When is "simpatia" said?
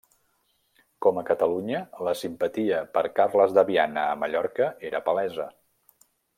2.23-2.81